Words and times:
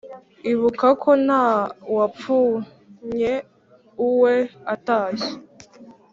Ibuka 0.51 0.87
ko 1.01 1.11
nta 1.25 1.45
wapfunye 1.95 3.33
uwe 4.07 4.35
atashye 4.73 5.29